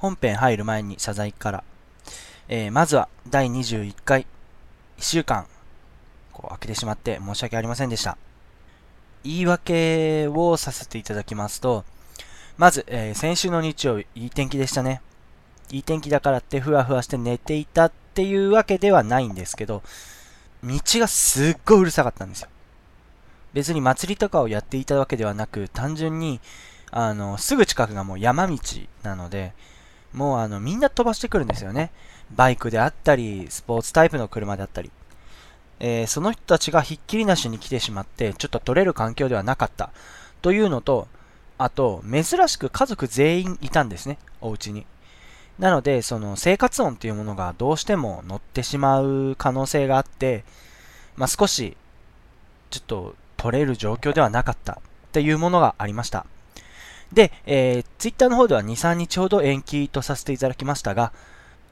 [0.00, 1.64] 本編入る前に謝罪から。
[2.48, 4.22] えーまずは第21回、
[4.96, 5.46] 1週間、
[6.32, 8.16] こう開けてしまって申し訳ありませんでした。
[9.24, 11.84] 言い訳をさせていただきますと、
[12.56, 15.02] まず、えー先週の日曜日、いい天気でしたね。
[15.70, 19.82] いい天気だからってふわふわして寝ていたっていうわけではないんですけど、
[20.64, 22.48] 道がすっごいうるさかったんですよ。
[23.52, 26.40] 別に祭りとかをやっていたわけではなく、単純に、
[26.90, 28.58] あの、すぐ近くがもう山道
[29.02, 29.52] なので、
[30.12, 31.90] もうあの、みんな飛ばしてくるんですよね。
[32.34, 34.90] バイクであったり、スポーツタイプの車であったり。
[35.80, 39.90] えーその人たちがひっきりなしに来てしまって、ちょっと取れる環境ではなかった。
[40.42, 41.08] というのと、
[41.58, 44.86] あと、珍しく家族全員いたんですね、お家に。
[45.58, 50.44] なので、その生活音っていうものがどうしても乗ってしまう可能性があって、
[51.16, 51.76] まあ、少し、
[52.70, 54.76] ちょっと取れる状況ではなかったっ
[55.12, 56.24] ていうものがありました。
[57.12, 61.12] で、えー、ツイッターの方では2、3日ほど延期とさせていただきましたが、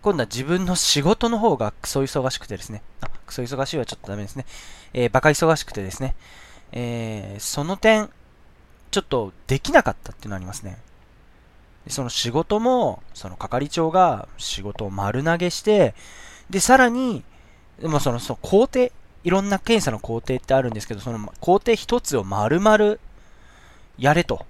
[0.02, 4.47] 今度は自分の仕事の方がクソ忙しくてですね、あ、クソ忙しいはちょっとダメですね。
[4.92, 6.14] えー、バカ忙しくてですね、
[6.72, 8.11] えー、その点、
[8.91, 10.78] ちょっとできなかったっていうのがありますね。
[11.89, 15.95] その仕事も、その係長が仕事を丸投げして、
[16.50, 17.25] で、さらに、
[17.80, 18.91] でもその、その工程、
[19.25, 22.97] いろんな検査の工程ってあるんですけど、その工程一つを丸々
[23.98, 24.47] やれと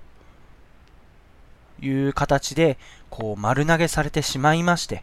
[1.80, 2.78] いう形で、
[3.10, 5.02] こう丸投げされてしまいまして、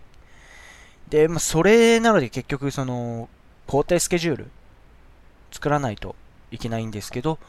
[1.09, 3.29] で、まあ、それなので結局、その、
[3.67, 4.51] 工程スケジュール
[5.51, 6.15] 作らないと
[6.51, 7.39] いけないんですけど、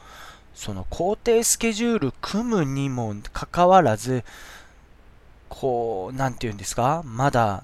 [0.55, 4.25] その工程スケジュール組むにもかかわらず、
[5.49, 7.03] こう、なんて言うんですか？
[7.05, 7.63] まだ、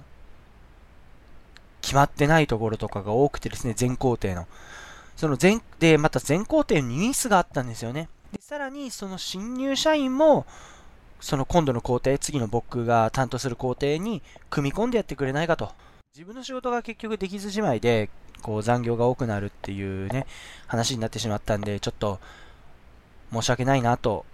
[1.81, 4.47] 決まってないところとかが多くてですね、全工程の。
[5.17, 8.09] その全、で、また全工程にミスがあったんですよね。
[8.33, 10.47] で、さらに、その新入社員も、
[11.23, 15.71] その今度の工程、次の僕が担当する工程に組み込んでやってくれないかと。
[16.15, 18.11] 自分の仕事が結局できずじまいで、
[18.43, 20.27] こう残業が多くなるっていうね、
[20.67, 22.19] 話になってしまったんで、ちょっと
[23.33, 24.27] 申し訳ないなと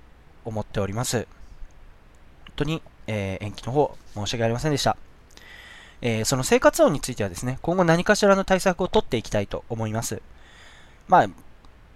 [0.46, 1.28] 思っております。
[2.46, 4.96] 本当に、えー延期の方、申し訳ありませんでした。
[6.00, 10.22] えーその生活音についてはですね、今後何かしらの対策を取っていきたいと思います。
[11.06, 11.28] まあ、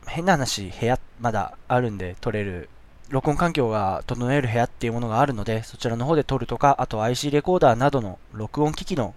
[0.06, 2.68] 変な話、部屋、まだあるんで撮れる、
[3.12, 9.14] 録音環境が整える部屋っていうものがあるので、そちらの方で撮るとか、あと IC レコーダーなどの録音機器の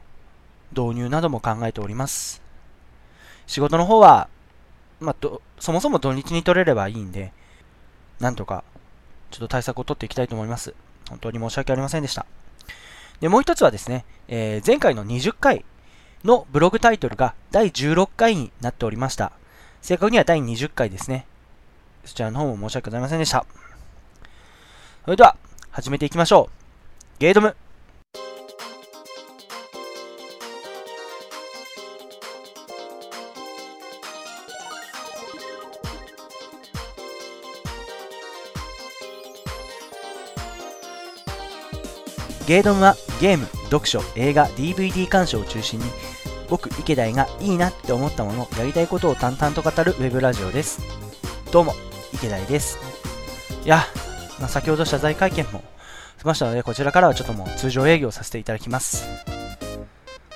[0.71, 2.41] 導入なども考えております。
[3.47, 4.27] 仕事の方は、
[4.99, 7.31] まあ、どそもそも土日に撮れればいいんで、
[8.19, 8.65] なんとか、
[9.31, 10.73] ちょっと対策を取っていきたいと思います。
[11.09, 12.25] 本当に申し訳ありませんでした。
[13.21, 15.63] で、もう一つはですね、えー前回の20回
[16.25, 19.31] のブログタイトルが第16回になっておりました。
[19.81, 21.25] 正確には第20回ですね。
[22.03, 23.45] そちらの方も申し訳ございませんでした。
[25.05, 25.37] それでは、
[25.69, 27.19] 始めていきましょう。
[27.19, 27.55] ゲードム。
[42.47, 45.85] ゲードムはゲーム、読書、映画、DVD 鑑賞を中心に
[46.49, 50.81] 僕、池田がいいなって思ったもの、やりたいことを淡々と語るウェブラジオです。
[51.51, 51.75] どうも、
[52.11, 52.79] 池田です。
[53.63, 53.83] いや、
[54.39, 55.63] まあ、先ほど謝罪会見も
[56.19, 59.07] しましたので、こちらからはちょっともう通常営業させていただきます。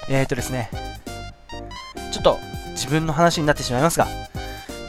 [0.10, 0.70] えーとですね、
[2.12, 2.40] ちょっと
[2.72, 4.08] 自分の話になってしまいますが、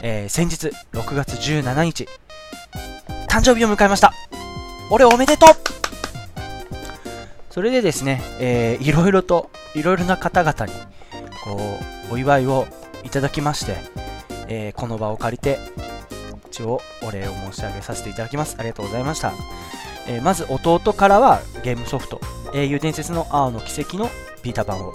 [0.01, 2.07] えー先日、6月17日、
[3.27, 4.13] 誕生日を迎えました
[4.89, 5.49] 俺おめでとう
[7.49, 10.73] それでですね、えーいろいろと、いろいろな方々に、
[11.43, 11.79] こ
[12.09, 12.65] う、お祝いを
[13.03, 13.75] いただきまして、
[14.47, 15.59] えーこの場を借りて、
[16.51, 18.57] 一応お礼を申し上げさせていただきます。
[18.59, 19.31] ありがとうございました。
[20.07, 22.19] えーまず弟からはゲームソフト、
[22.53, 24.09] 英雄伝説の青の奇跡の
[24.43, 24.93] ビータ版を。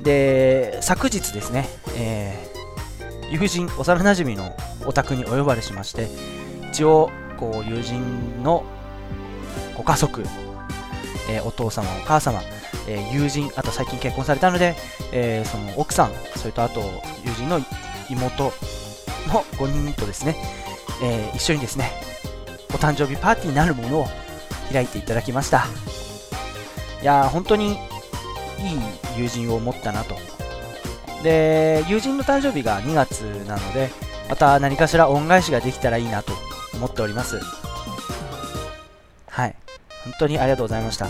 [0.00, 4.54] で、昨日ですね、えー友人、幼馴染の
[4.86, 6.08] お宅にお呼ばれしまして、
[6.70, 8.62] 一応、こう、友人の
[9.76, 10.24] ご家族、
[11.30, 12.40] えーお父様、お母様、
[12.88, 14.74] えー友人、あと最近結婚されたので、
[15.12, 16.80] えーその奥さん、それとあと
[17.24, 17.60] 友人の
[18.08, 18.50] 妹の
[19.58, 20.36] 5人とですね、
[21.02, 21.90] えー一緒にですね、
[22.70, 24.06] お誕生日パーティーになるものを
[24.72, 25.66] 開いていただきました。
[27.02, 27.76] いやー、本当にいい
[29.16, 30.16] 友人を持ったなと。
[31.22, 33.90] で、友人の誕生日が2月なので、
[34.28, 36.32] また何かしら恩返しができたらいいなと
[36.74, 37.40] 思っております。
[39.28, 39.56] はい。
[40.04, 41.08] 本当にありがとうございました。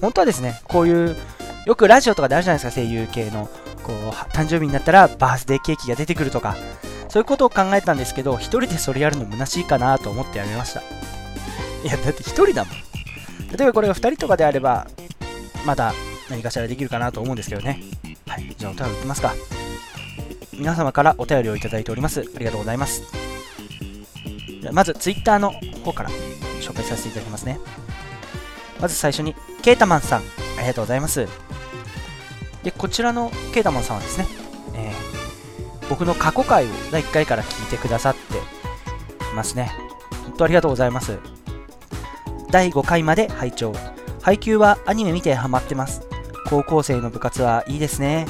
[0.00, 1.16] 本当はですね、こういう、
[1.66, 3.48] よくラジオとかであるじゃないですか、声優系の。
[3.82, 6.56] こう、誕生日になったらバースデーケーキが出てくるとか、
[7.08, 10.80] そういうことを考えたんですけど、一人でそれやるの虚しいかなと思ってやめました。
[10.80, 10.84] い
[11.86, 12.74] や、だって一人だもん。
[13.56, 14.86] 例えばこれが2人とかであれば、
[15.64, 15.94] まだ
[16.28, 17.80] 何かしらできるかなと思うんですけどね。
[18.26, 19.34] はい、じゃあお便りいきますか。
[20.52, 22.20] 皆様からお便りをいただいております。
[22.20, 23.02] ありがとうございます。
[24.72, 25.52] まず、Twitter の
[25.84, 26.10] 方から
[26.60, 27.60] 紹介させていただきますね。
[28.80, 30.22] まず最初に、ケータマンさん、
[30.58, 31.28] ありがとうございます。
[32.62, 34.26] で、こちらのケータマンさんはですね、
[34.74, 35.05] えー、
[35.88, 38.20] 僕の過去回を第1回から聞いてくださって
[39.34, 39.70] ますね。
[40.24, 41.18] 本当ありがとうございます。
[42.50, 43.72] 第5回まで拝聴。
[44.22, 46.02] 配給はアニメ見てハマってます。
[46.48, 48.26] 高校生の部活はいいですね。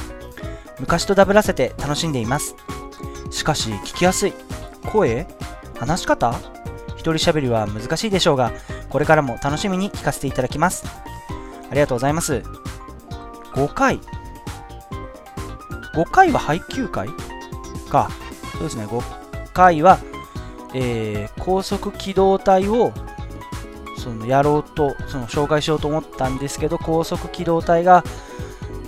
[0.79, 2.55] 昔とダブらせて楽しんでいます。
[3.31, 4.33] しかし、聞きやすい。
[4.85, 5.27] 声？
[5.79, 6.35] 話し方？
[6.95, 8.51] 一人喋りは難しいでしょうが、
[8.89, 10.85] これからも楽しみに聞かせていただきます。
[11.69, 12.43] ありがとうございます。
[13.53, 13.99] 5回
[15.95, 17.09] ？5回は配給会
[17.87, 18.09] か。
[18.53, 19.03] そうですね、5
[19.53, 19.99] 回は、
[20.73, 22.91] えー、高速機動隊を
[23.97, 28.03] そのやろうと、その紹介しようと思ったんですけど、高速機動隊が、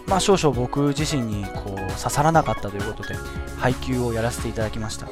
[0.08, 3.16] まあ、少々僕自身にこう刺さらなかったということで、
[3.58, 5.08] 配給をやらせていただきました。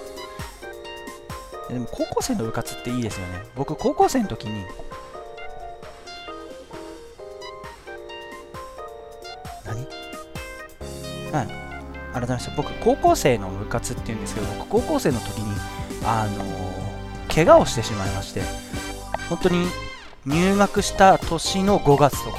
[1.69, 3.45] でも高校生の部活っていいですよね。
[3.55, 4.65] 僕、高校生の時に、
[12.19, 15.55] 改めまして、僕、高校生の部活っていうんですけど、僕、高校生の時に、
[16.03, 16.43] あの、
[17.33, 18.41] 怪我をしてしまいまして、
[19.29, 19.67] 本当に
[20.25, 22.37] 入学した年の5月とか。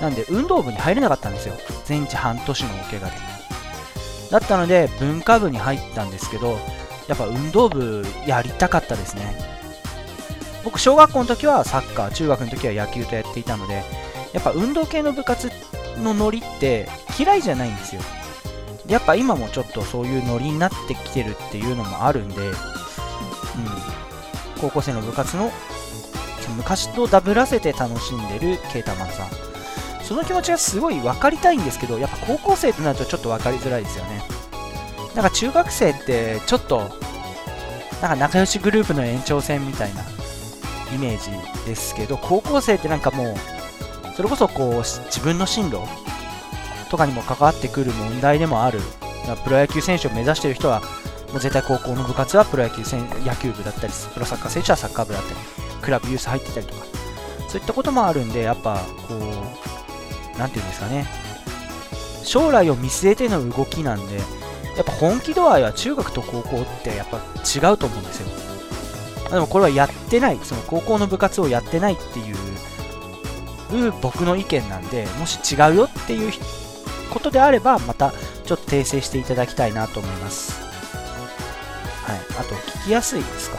[0.00, 1.54] なんで、運動部に入れなかったんですよ。
[1.84, 3.12] 全治半年のお怪我で。
[4.30, 6.58] だったので、文化部に入ったんですけど、
[7.08, 9.36] やっぱ運動部やりたかったですね。
[10.64, 13.84] 僕、小学校の時はサッカー、中学の時は野球とやっていたので、
[14.32, 15.50] やっぱ運動系の部活
[15.98, 16.88] のノリって
[17.18, 18.02] 嫌いじゃないんですよ。
[18.92, 22.54] やっぱ今もちょっとそういうノリになってきてるっていうのもあるんで、うん、
[24.60, 25.50] 高校生の部活の
[26.58, 29.28] 昔とダブらせて楽しんでるケータマンさん。
[30.04, 34.20] その気持ちがすごい分かりたいんですけどやっぱ高校生となるとちょっと分かりづらいですよね。
[35.14, 36.90] なんか中学生ってちょっと
[38.02, 40.02] なんか仲良しグループの延長線みたいな
[40.94, 41.30] イメージ
[41.64, 43.36] ですけど高校生ってなんかもう
[44.16, 45.78] それこそこう自分の進路
[46.92, 48.78] とかにも関わってくる問題でもある。
[49.44, 50.80] プロ野球選手を目指している人は
[51.30, 52.82] もう絶対高校の部活はプロ野球
[53.24, 55.36] 野球部だったりプロサッカー選手はサッカー部だったり
[55.80, 56.84] クラブユース入ってたりとか、
[57.48, 58.78] そういったこともあるんで、やっぱ、
[59.08, 61.06] こう、なんていうんですかね、
[62.22, 64.22] 将来を見据えての動きなんで、や
[64.82, 68.28] っぱ本気度合いは中学と高校ってやっぱ違うと思うんですよ。
[69.30, 76.32] でもこれはやってない、その高校の部活をやってないっていう僕の意見なんで、もし違うよっていう
[77.12, 78.12] ことであれば、また
[78.44, 80.62] ちょっと訂正していただきたいなと思います。
[82.04, 82.18] はい。
[82.38, 83.58] あと、聞きやすいですか？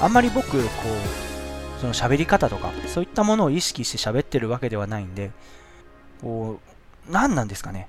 [0.00, 5.30] あんまり僕、こう、その喋り方とか、そういったものを意識して喋ってるわけではないんで、
[6.22, 6.60] こ
[7.08, 7.88] う、何なんですかね？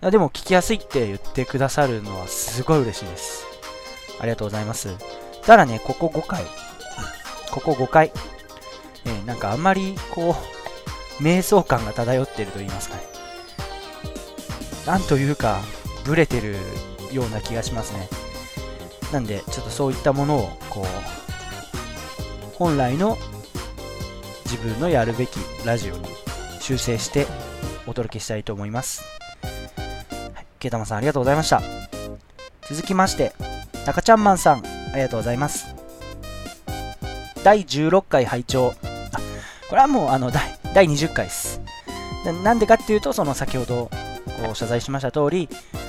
[0.00, 3.44] でも聞きやすいって言ってくださるのはすごい嬉しいです。
[4.20, 4.96] ありがとうございます。
[5.42, 6.44] ただね、ここ5回、
[7.50, 8.12] ここ5回、
[9.04, 10.34] え、なんかあんまりこう、
[11.22, 13.02] 瞑想感が漂ってると言いますかね。
[14.86, 15.60] なんというか、
[16.04, 16.56] ブレてる
[17.12, 18.08] ような気がしますね。
[19.12, 23.16] なんで、ちょっとそういったものを、こう、本来の
[24.46, 26.08] 自分のやるべきラジオに
[26.60, 27.26] 修正して
[27.86, 29.02] お届けしたいと思います。
[30.34, 31.62] はい、ケイタマさんありがとうございました。
[32.68, 33.32] 続きまして、
[33.84, 35.74] タカちゃんマンさんありがとうございます。
[37.44, 38.74] 第16回拝聴、
[39.68, 41.60] これはもうあの第第20回です。
[42.42, 43.90] なんでかっていうと、その先ほど
[44.42, 45.48] こう謝罪しました通り、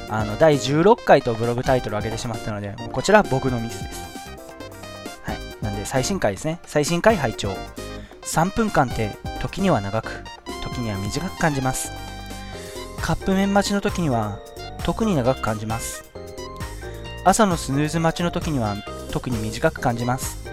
[0.09, 4.01] あの第16回とブログタイトルを上げてしまったので、こちらは僕のミスです。
[5.23, 5.63] はい。
[5.63, 6.59] なんで最新回ですね。
[6.65, 7.55] 最新回拝聴
[8.23, 9.11] 3分間って
[9.41, 10.23] 時には長く、
[10.63, 11.91] 時には短く感じます。
[13.01, 14.39] カップ麺待ちの時には
[14.83, 16.03] 特に長く感じます。
[17.25, 18.75] 朝のスヌーズ待ちの時には
[19.11, 20.43] 特に短く感じます。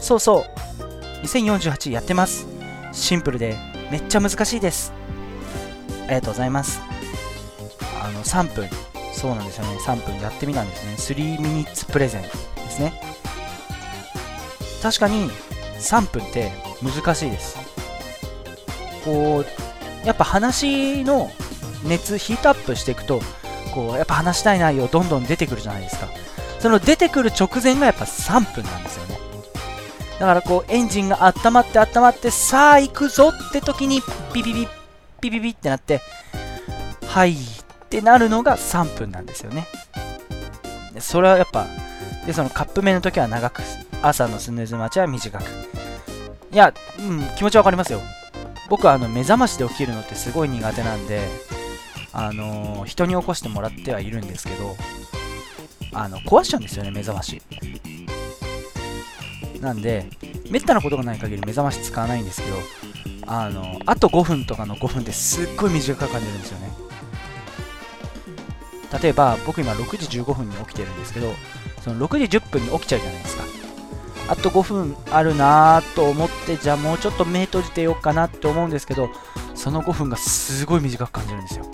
[0.00, 2.55] そうそう、2048やってます。
[2.96, 3.56] シンプルで
[3.90, 4.92] めっちゃ難しいです。
[6.06, 6.80] ありがとうございます。
[8.02, 8.68] あの、3分。
[9.12, 9.76] そうなんですよね。
[9.78, 10.94] 3分やってみたんですね。
[10.94, 12.28] 3 minutes プレゼンで
[12.70, 13.00] すね。
[14.82, 15.30] 確かに
[15.78, 17.56] 3分って難しいです。
[19.04, 19.44] こ
[20.04, 21.30] う、やっぱ話の
[21.84, 23.20] 熱、ヒートアップしていくと、
[23.74, 26.08] こう、やっぱ話したい内容どんどん出てくるじゃないですか。
[26.60, 29.15] その出てくる直前がやっぱ3分なんですよね。
[30.18, 34.00] だからこう、エンジンが温まって温まって、さあ行くぞって時に、
[34.32, 34.68] ビビビ、
[35.20, 36.00] ビビビってなって、
[37.06, 37.36] はいっ
[37.88, 39.66] てなるのが3分なんですよね。
[41.00, 41.66] それはやっぱ、
[42.26, 43.62] で、そのカップ麺の時は長く
[44.02, 45.44] 朝のスヌーズ待ちは短く
[46.52, 48.00] いや、うん、気持ちわかりますよ。
[48.68, 51.20] 僕はあの目覚ましで起きるのってすごい苦手なんで、
[52.12, 54.76] あのー、人に起こしてもらってはいるんですけど、
[55.92, 57.42] あの壊しちゃうんですよね、目覚まし。
[59.60, 60.06] なんで、
[60.50, 62.56] めったなことがない限り目覚まし使わないんですけど、
[63.26, 66.70] あの、あと5分とかの5分ですっごい短く感じるんですよね。
[69.02, 71.32] 例えば、僕今6時15分に起きてるんですけど、
[71.82, 73.44] その6時10分に起きちゃうじゃないですか。
[74.28, 79.08] あと5分あるなぁと思って、じゃあもうちょっと目閉じてようかなって思うんですけど、
[79.54, 81.64] その5分がすごい短く感じるんですよ。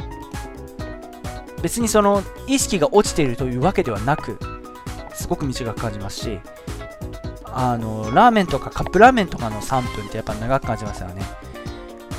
[1.63, 4.39] 別にその意識が落ちているというわけではなく、
[5.15, 6.41] すごく短く感じますし、
[7.55, 11.23] あの、ラーメンとかカップラーメンとかの3分ってやっぱ長く感じますよね。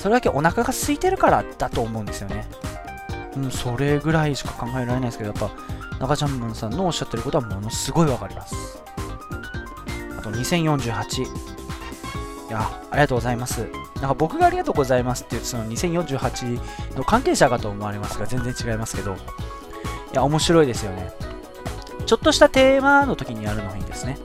[0.01, 2.45] それだけお腹が空いてるからだと思うんですよね。
[3.35, 5.49] うん、それぐらいしか考えられないですけど、やっぱ、
[5.99, 8.83] 中ちゃんマンさんのおっしゃってることはものすごいわかります。
[10.17, 11.23] あと、2048。
[11.23, 12.59] いや、
[12.91, 13.65] ありがとうございます。
[13.95, 19.15] なんか僕がありがとうございますって言う、その2048の関係者かと思われますが、全然違いますけど、い
[20.11, 21.11] や、面白いですよね。
[22.05, 24.19] ちょっとしたテーマの時にやるのがいいですね。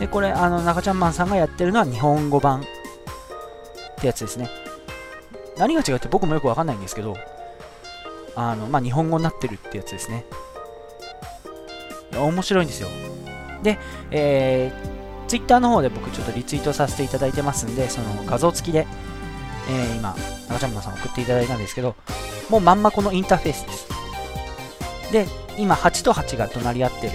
[0.00, 2.64] で、これ、あの、中ちゃんマンさんがやってるのは日本語版っ
[4.00, 4.48] てやつですね。
[5.58, 7.16] 何が違うって僕もよくわかんないんですけど、
[8.34, 10.24] あの、まあ、日本語になってるってやつですね。
[12.16, 12.88] 面白いんですよ。
[13.62, 13.78] で、
[14.10, 18.86] えー、Twitter の方で僕ちょっとリツイートさせていただいてますんで、その画像付きで、
[19.68, 20.16] えー、今、
[20.48, 21.94] 中ちゃんマンさん送っていただいたんですけど、
[22.48, 25.12] もうまんまこのインターフェースです。
[25.12, 25.26] で、
[25.58, 27.12] 今8と8が隣り合ってる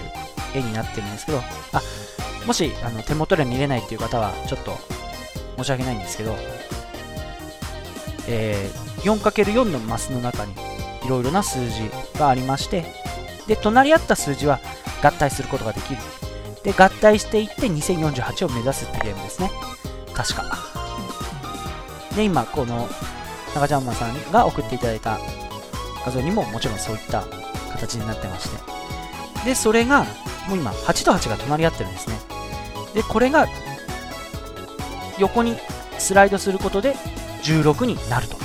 [0.53, 1.39] 絵になってるんですけど、
[1.73, 1.81] あ、
[2.45, 4.77] もしあの手元で見れないっていう方はちょっと
[5.57, 6.35] 申し訳ないんですけど、
[8.27, 10.53] えー、4×4 のマスの中に
[11.05, 12.85] いろいろな数字がありまして
[13.47, 14.59] で隣り合った数字は
[15.03, 16.01] 合体することができる。
[16.63, 19.51] で合体していって2048を目指すってゲームですね。
[20.13, 20.57] 確か。
[22.15, 22.89] で今この
[23.53, 25.19] 中ちゃんまさんが送っていただいた
[26.03, 27.23] 画像にももちろんそういった
[27.71, 28.57] 形になってまして。
[29.45, 30.05] でそれが
[30.47, 32.34] もう今8と8が隣り合ってるんですね。
[32.95, 33.47] でこれが
[35.19, 35.55] 横に
[35.99, 36.95] スライドすることで
[37.43, 38.37] 16になると。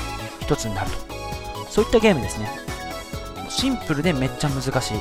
[0.43, 0.99] 1つになると。
[1.71, 2.51] そういったゲームですね。
[3.49, 4.99] シンプルでめっちゃ難しい。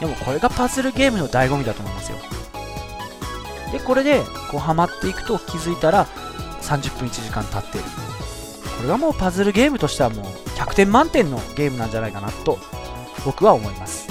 [0.00, 2.18] でもこれがパズルゲームの醍醐味だと思いますよ。
[3.72, 6.06] でこれでこうハマっていくと気づいたら
[6.62, 7.86] 30分1時間経っている。
[8.76, 10.24] これがもうパズルゲームとしてはもう
[10.56, 12.58] 100点満点のゲームなんじゃないかなと
[13.24, 14.08] 僕は思います。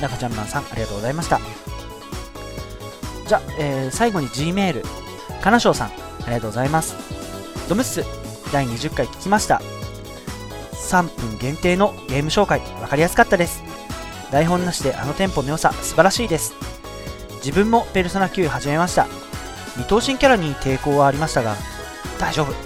[0.00, 1.40] 中ちゃんマンさんありがとうございました。
[3.26, 4.84] じゃあ、えー、最後に G メール。
[5.42, 5.92] かなしょうさん、あ
[6.26, 6.96] りがとうございます。
[7.68, 8.04] ドムッス、
[8.52, 9.60] 第20回聞きました。
[10.72, 13.62] 3分限定のゲーム紹介、わかりやすかったです。
[14.30, 16.54] 台本なしであのテンポの良さ、素晴らしいです。
[17.44, 19.06] 自分もペルソナ9始めました。
[19.76, 21.56] 二等身キャラに抵抗はありましたが、
[22.20, 22.50] 大丈夫。
[22.50, 22.56] 受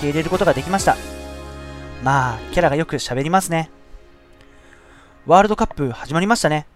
[0.00, 0.96] け入れることができました。
[2.04, 3.70] まあ、キャラがよく喋りますね。
[5.26, 6.66] ワールドカップ始まりましたね。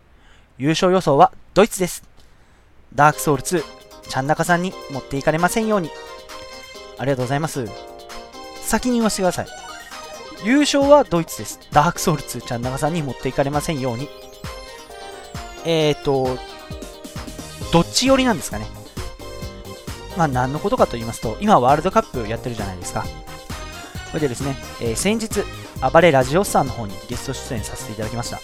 [0.59, 2.14] 優勝予想はドイツです。
[2.95, 3.63] ダークソウル2、
[4.09, 5.91] ちゃん中さんに持っていかれませんように。
[6.99, 7.67] ありがとうございます。
[8.63, 9.47] 先に言わせてください。
[10.45, 11.59] 優勝はドイツです。
[11.73, 14.09] ダークソウル2、ちゃん中さんに持っていかれませんように。
[15.65, 16.39] えーと、
[17.73, 18.67] どっち寄りなんですかね。
[20.17, 23.05] まあ何のことかと言いますと、今ワールドカップやってるじゃないですか。
[24.09, 25.43] それでですね、えー、先日、
[25.93, 28.39] 暴れラジオスさんの方にゲスト出演させていただきました。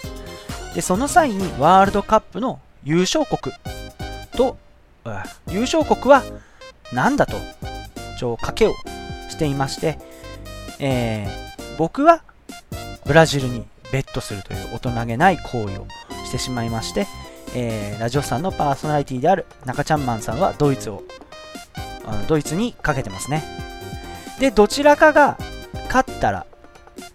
[0.75, 3.54] で、その際にワールドカップの優勝国
[4.37, 4.56] と、
[5.49, 6.22] 優勝国は
[6.92, 7.37] 何だと、
[8.16, 8.75] 一応賭けを
[9.28, 9.99] していまして、
[10.78, 12.22] えー、僕は
[13.04, 15.87] ブラジルにベットするという大人げない行為を
[16.26, 17.06] してしまいまして、
[17.54, 21.02] えー、ラジオさんのパーソナリティである中ちゃんマンさんはドイツを、
[22.06, 23.42] あのドイツにかけてますね。
[24.38, 25.38] で、どちらかが
[25.87, 26.46] 勝ったら、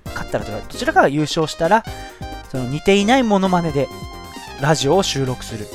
[0.06, 1.84] 勝ったらというか、どちらかが優勝したら、
[2.52, 3.88] その似ていないものまねで
[4.62, 5.68] ラジオを収録する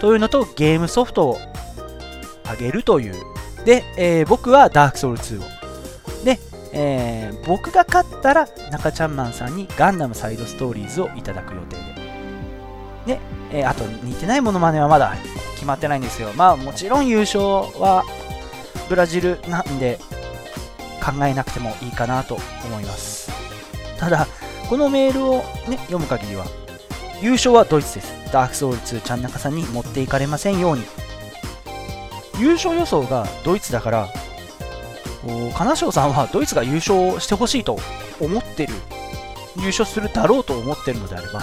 [0.00, 1.38] というのとゲームソフトを
[2.46, 3.14] あげるという。
[3.64, 6.24] で、えー、僕はダークソウル2を。
[6.24, 6.38] で、
[6.72, 11.76] えー、僕が勝ったら中ちゃんマンさんにガンダムサイドストーリーズをいただく予定
[13.06, 13.14] で。
[13.14, 13.20] で、
[13.52, 15.14] えー、あと似てないものまねはまだ
[15.54, 16.30] 決まってないんですよ。
[16.36, 18.04] まあもちろん優勝は
[18.88, 19.98] ブラジルなんで
[21.02, 23.30] 考えなくてもいいかなと思います。
[23.98, 24.26] ただ、
[24.68, 25.36] このメールを
[25.68, 26.44] ね、読む限りは
[27.20, 28.32] 優勝はドイツです。
[28.32, 30.84] ダークソウル2ちゃん中さんに持っていかれませんように。
[32.38, 34.08] 優勝予想がドイツだから、
[35.56, 37.78] 金賞さんはドイツが優勝してほしいと
[38.20, 38.74] 思ってる、
[39.56, 41.42] 優勝するだろうと思ってるのであれば、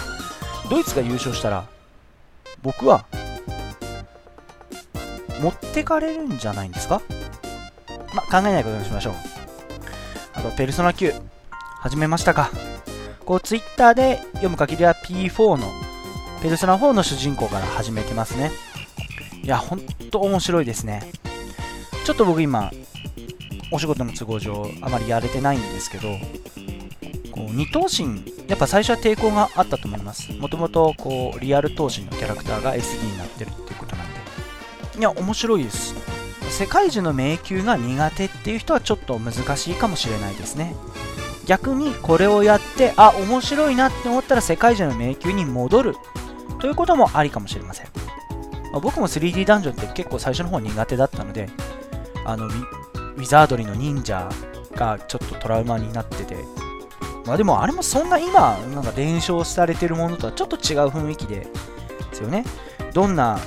[0.69, 1.65] ドイツが優勝したら、
[2.61, 3.05] 僕は、
[5.41, 7.01] 持ってかれるんじゃないんですか？
[8.13, 9.13] ま考えないことにしましょう。
[10.33, 11.19] あと、ペルソナ9、
[11.79, 12.51] 始めましたか
[13.31, 15.71] こう、ツイッターで読む限りは P4 の、
[16.41, 18.51] ペルソナ4の主人公から始めてますね。
[19.41, 21.09] いや、ほんと面白いですね。
[22.03, 22.73] ちょっと僕今、
[23.71, 26.09] お仕事の都合上、あまりやれてないんですけど、
[27.31, 30.33] こう二頭身、やっぱ最初は抵抗があったと思います。
[30.33, 34.99] もともとこうリアル頭身のキャラクターが SD になってるっていうことなんで。
[34.99, 35.95] いや、面白いです。
[36.49, 40.75] 世界中の迷宮が苦手っていう人はちょっと難しいかもしれないですね。
[41.51, 45.95] 逆にこれをやって、あ、面白いなって思ったら世界中の迷宮に戻る
[46.61, 47.87] ということもありかもしれません。
[48.71, 51.49] まあ、僕も 3D ダンジョンって結構最初の方苦手だったので、
[52.25, 54.29] あのウィザードリーの忍者
[54.75, 56.37] がちょっとトラウマになってて、
[57.25, 61.47] まあでもあれもそんな今、なんか伝承されてるものとはちょっと違う雰囲気でで
[62.13, 62.45] すよね。
[62.93, 63.37] どんな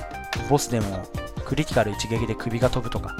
[0.47, 1.07] ボスでも
[1.43, 3.15] クリティカル一撃で首が飛ぶとか。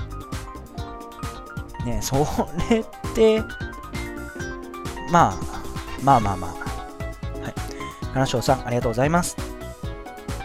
[1.87, 2.27] ねそ
[2.69, 3.43] れって、
[5.11, 5.63] まあ、
[6.03, 6.51] まあまあまあ。
[7.41, 7.53] はい。
[8.13, 9.35] 金賞さん、ありがとうございます。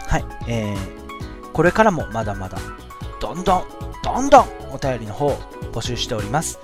[0.07, 0.25] はい。
[0.47, 2.57] えー、これからもまだまだ、
[3.19, 3.63] どんどん、
[4.03, 5.29] どんどんお便りの方
[5.71, 6.59] 募集しております。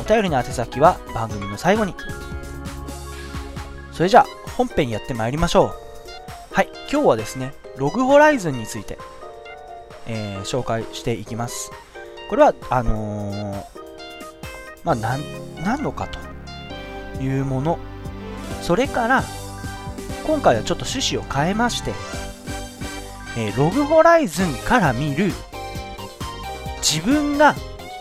[0.00, 1.94] お便りの宛先は番組の最後に
[3.92, 4.26] それじゃあ
[4.56, 8.98] 本編やってまいりましょうはい今日はですねログホライズンについて、
[10.06, 11.70] えー、紹介していきます
[12.28, 13.64] これはあのー、
[14.84, 15.22] まあ何
[15.62, 16.18] 何のかと
[17.20, 17.78] いうもの。
[18.62, 19.24] それから
[20.26, 21.92] 今回はちょっと趣旨を変えまして、
[23.36, 25.30] えー、ログホライズンから見る
[26.78, 27.54] 自分が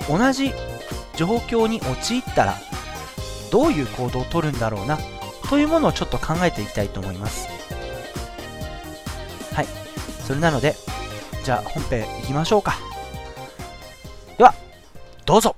[0.09, 0.51] 同じ
[1.15, 2.55] 状況に陥ったら
[3.51, 4.97] どういう行動をとるんだろうな
[5.49, 7.47] というものをちょっと考えていきたいと思います。
[9.53, 9.67] はい。
[10.25, 10.75] それなので
[11.43, 12.75] じゃあ本編いきましょうか。
[14.37, 14.53] では
[15.25, 15.55] どうぞ。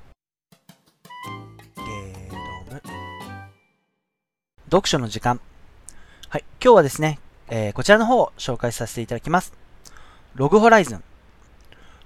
[4.70, 5.40] 読書の時間。
[6.28, 9.54] はい今日はですね、えー、こちらの方を紹介させていただきます。
[10.36, 11.04] ログホライズン。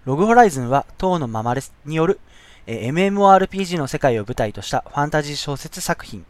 [0.05, 2.19] ログホライズンは当のままれによる、
[2.67, 6.23] えー、MMORPG の世界を舞台としたファンタジー小説作品。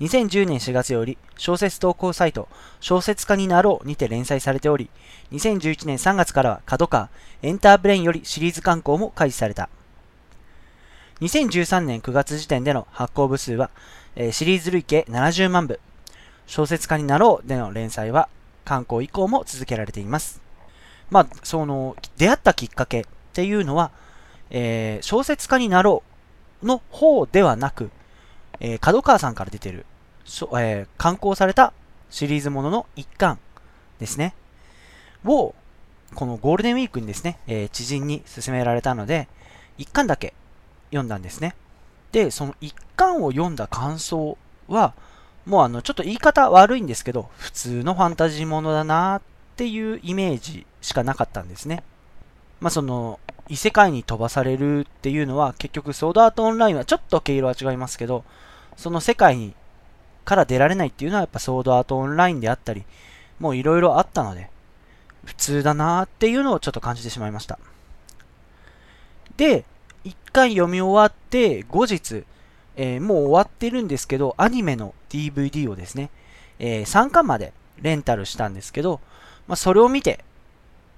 [0.00, 2.48] 2010年4月より小説投稿サイト
[2.80, 4.90] 小説家になろうにて連載されており、
[5.32, 7.08] 2011年3月からは角川
[7.40, 9.70] エンターブレインよりシリーズ刊行も開始された。
[11.20, 13.70] 2013年9月時点での発行部数は、
[14.16, 15.80] えー、シリーズ累計70万部。
[16.46, 18.28] 小説家になろうでの連載は
[18.64, 20.42] 刊行以降も続けられています。
[21.10, 23.92] まあ、その、出会ったきっかけっていうのは、
[24.50, 26.02] えー、小説家になろ
[26.62, 27.90] うの方ではなく、
[28.60, 29.86] えー、角川さんから出てる、
[30.26, 31.72] えー、刊行された
[32.10, 33.38] シリーズものの一巻
[33.98, 34.34] ですね。
[35.24, 35.54] を、
[36.14, 39.28] このゴールデンウィークにですね、えー、知人に勧められたので、
[39.78, 40.34] 一巻だけ
[40.96, 41.54] 読んだんですね。
[42.12, 44.94] で、その一巻を読んだ感想は、
[45.44, 49.22] もうあの、ちょっと言い方悪いんですけど、普通のファンタジーものだなっ
[49.56, 51.82] ていうイメージしかなかったんですね。
[52.60, 58.24] まあその、異世界に飛ばされるっていうのは結局ソードアートオンラインはちょっと毛色は違いますけど、
[58.76, 59.54] その世界に
[60.24, 62.84] から出られないっていうのはやっぱソードアートオンラインであったり、
[63.38, 64.50] もういろいろあったので、
[65.24, 67.58] 普通だなーっていうのをちょっと感じてしまいました。
[69.36, 69.64] で、
[70.36, 72.24] 回読み終わって、後日、
[72.76, 76.10] えー、もう終わってるんですけど、アニメの DVD をですね、
[76.58, 79.00] えー、3巻までレンタルしたんですけど、
[79.48, 80.22] まあ、それを見て、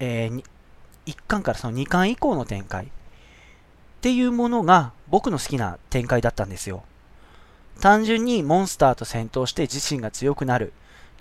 [0.01, 0.45] えー、
[1.07, 2.89] 1巻からその2巻以降の展開っ
[4.01, 6.83] ていうものが僕の好きな展開だったんですよ。
[7.81, 10.73] 単純にモンスターと戦闘して自身が強くなる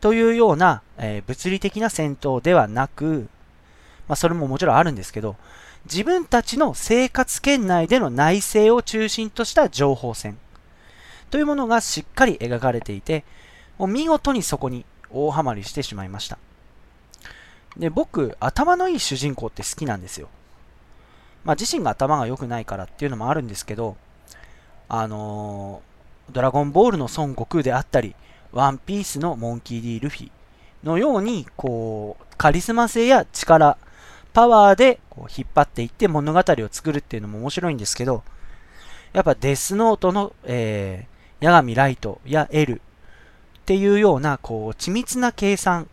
[0.01, 3.29] というような、えー、物理的な戦闘ではなく、
[4.07, 5.35] まあ、それももちろんあるんですけど、
[5.89, 10.37] 自分たちの生活圏内での内政を中心とした情報戦
[11.29, 13.23] というものがしっかり描かれていて、
[13.77, 16.37] もう見事にそこに大ハマりしてしまいました。
[17.77, 20.29] で、僕、頭のいい主人公って好きなんですよ。
[21.45, 23.95] まあ、自身が頭が良くないからっていうのもあるんですけど、
[24.89, 25.81] あの
[26.31, 28.15] ドラゴンボールの孫悟空であったり、
[28.51, 30.31] ワンピースのモンキー・ディ・ルフィ
[30.83, 33.77] のように、こう、カリスマ性や力、
[34.37, 38.21] パワーでこう引っ張っていって物語を作るっていうのも面白いんですけど、
[39.11, 42.79] やっぱデスノートの、えー、ヤガミライトやエルっ
[43.65, 45.89] ていうような、こう、緻密な計算、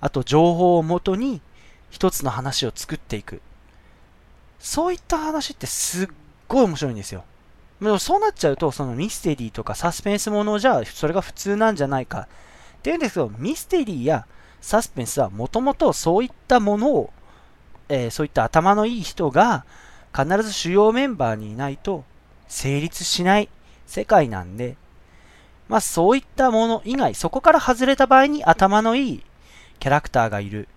[0.00, 1.40] あと情報をもとに
[1.90, 3.42] 一つの話を作っていく。
[4.60, 6.08] そういった話ってすっ
[6.46, 7.24] ごい面白いんですよ。
[7.80, 12.28] でもそうなっちゃうと、そのミステリーとかサスペンスものじゃ、それが普通なんじゃないか。
[12.78, 14.24] っていうんですけど、ミステリーや
[14.60, 17.12] サスペンスはもともとそういったものを、
[17.94, 19.66] えー、そういった頭のいい人が
[20.16, 22.04] 必ず主要メンバーにいないと
[22.48, 23.50] 成立しない
[23.86, 24.76] 世界なんで、
[25.68, 29.22] まあそういったもの以外、そこから外れた場合に頭のいい
[29.78, 30.68] キャラクターがいる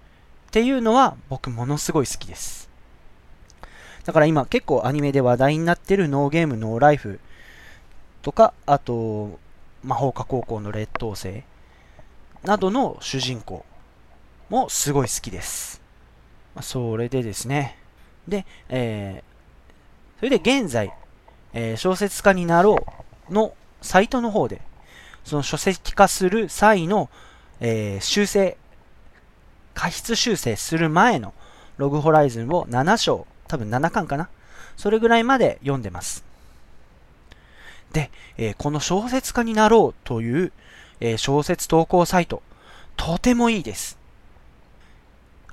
[0.47, 2.69] っていうのは僕ものすごい好きです。
[4.03, 7.21] だから今結構アニメで話題になってるノーゲームノーライフ
[8.23, 9.39] とか、あと
[9.83, 11.45] 魔法科高校の劣等生
[12.43, 13.65] などの主人公
[14.49, 15.84] もすごい好きです。
[16.55, 17.77] まあ、それでですね。
[18.27, 20.91] で、えー、それで現在、
[21.53, 22.85] えー、小説家になろ
[23.29, 24.61] うのサイトの方で、
[25.23, 27.09] その書籍化する際の、
[27.59, 28.57] えー、修正、
[29.73, 31.33] 過失修正する前の
[31.77, 34.29] ログホライズンを7章、多分7巻かな？
[34.77, 36.23] それぐらいまで読んでます。
[37.91, 40.51] で、えー、この小説家になろうという、
[40.99, 42.41] えー、小説投稿サイト、
[42.95, 43.97] とてもいいです。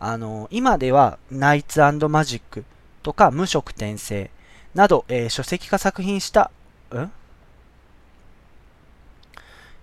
[0.05, 2.65] あの、今ではナイツマジック
[3.05, 4.33] とか無色転生
[4.75, 6.51] など、えー、書籍化作品した、
[6.93, 7.13] ん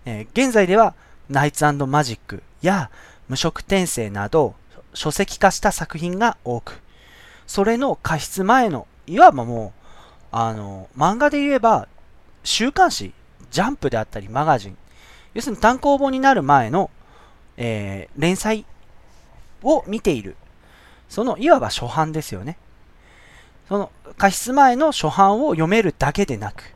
[0.05, 0.93] えー、現在では
[1.29, 2.91] ナイツマジックや
[3.29, 4.55] 無色転生など
[4.93, 6.81] 書籍化した作品が多く、
[7.47, 9.71] それの過失前の、いわばも
[10.33, 11.87] う、あの、漫画で言えば、
[12.43, 13.13] 週刊誌、
[13.51, 14.77] ジャンプであったりマガジン、
[15.33, 16.89] 要するに単行本になる前の、
[17.55, 18.65] えー、連載
[19.63, 20.35] を見ている。
[21.09, 22.57] その、いわば初版ですよね。
[23.67, 26.75] その、過失前の初版を読めるだけでなく、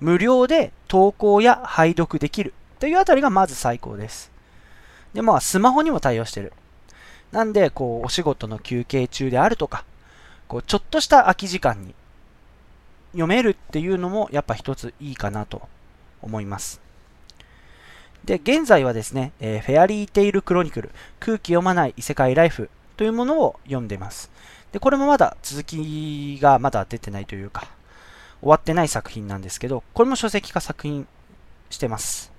[0.00, 4.30] 無料で投稿や拝読できるというあたりがまず最高です。
[5.12, 6.52] で、まあ、スマホにも対応してる。
[7.32, 9.84] なんで、こう、お仕事の休憩中であるとか、
[10.46, 11.94] こう、ちょっとした空き時間に
[13.12, 15.68] 読めるっていうのも、やっぱ一ついいかなと
[16.22, 16.80] 思います。
[18.24, 24.30] で、現在はですね、えー、フェアリーテイルクロニクル、空気読まない異世界ライフというものを読んでます。
[24.72, 27.68] で、これもまだ続きがまだ出てないというか、
[28.40, 31.06] 終わってない作品なんですけど、これも書籍化作品
[31.70, 32.32] してます。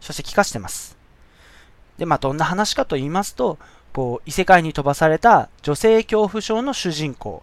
[0.00, 0.96] 書籍化してます。
[1.98, 3.58] で、まあ、どんな話かと言いますと、
[3.92, 7.42] こう、異世界に飛ばされた女性恐怖症の主人公、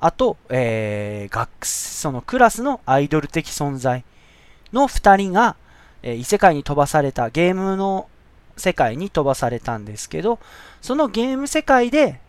[0.00, 4.04] あと、えー、学、そのクラスのアイドル的存在
[4.72, 5.56] の二人が、
[6.02, 8.08] え異世界に飛ばされた、ゲームの
[8.56, 10.38] 世界に飛ばされたんですけど、
[10.80, 12.20] そのゲーム世界で、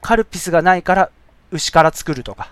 [0.00, 1.10] カルピスがないから
[1.50, 2.50] 牛から作るとか、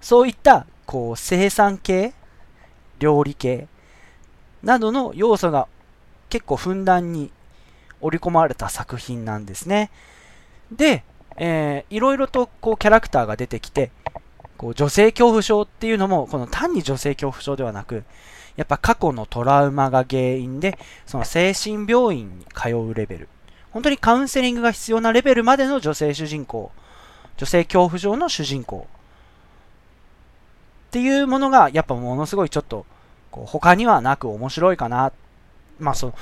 [0.00, 2.12] そういった、こう、生産系、
[2.98, 3.68] 料理系、
[4.62, 5.68] などの要素が
[6.28, 7.30] 結構ふんだんに
[8.00, 9.90] 織り込まれた作品なんですね。
[10.70, 11.02] で、
[11.36, 13.90] えー、いろいろとこうキャラクターが出てきて、
[14.56, 18.04] こう女性恐怖症っていうのも、この単に女性恐怖症ではなく、
[18.60, 23.28] やっぱ過去のトラウマが原因で、その精神病院に通うレベル。
[23.70, 26.70] 本当にカウンセリングが必要なレベルまでの女性主人公。
[27.38, 28.86] 女性恐怖症の主人公。
[30.88, 32.84] っていうものが、やっぱものすごいちょっと、
[33.30, 35.10] こう他にはなく面白いかな。
[35.78, 36.12] まあそ、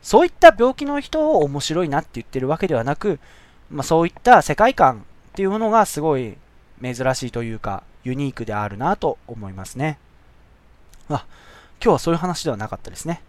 [0.00, 3.18] そういった病気の人を面白いなって言ってるわけではなく、
[3.72, 6.36] まあそういった世界観っていうものがすごい
[6.80, 9.98] 珍しいというか、ユニークであるなと思いますね。
[11.08, 11.26] あ、
[11.82, 13.22] 今日はそういう話ではなかったですね。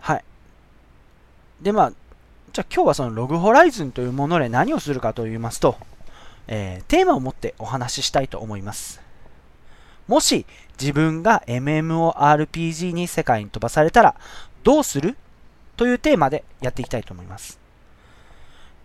[0.00, 0.24] はい。
[1.60, 1.92] で、まあ、
[2.52, 5.76] じゃあ今日はそのログホライズンというもので何をするかと言いますと、
[6.46, 9.00] えー、テーマを持ってお話ししたいと思います。
[10.06, 10.46] もし
[10.80, 14.14] 自分が MMORPG に世界に飛ばされたら
[14.64, 15.16] どうする
[15.76, 17.58] というテーマでやっていきたいと思います。